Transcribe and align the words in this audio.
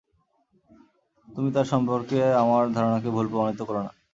তুমি 1.27 1.49
তার 1.55 1.67
সম্পর্কে 1.73 2.19
আমার 2.43 2.63
ধারণাকে 2.73 3.09
ভুল 3.09 3.25
প্রমাণিত 3.31 3.61
করো 3.63 3.81
না। 3.85 3.91